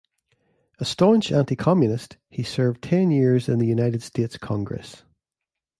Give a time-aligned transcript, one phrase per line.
[0.79, 5.03] A staunch anti-communist, he served ten years in the United States Congress.